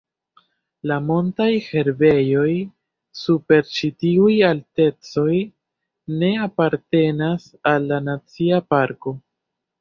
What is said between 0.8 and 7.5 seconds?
La montaj herbejoj super ĉi tiuj altecoj ne apartenas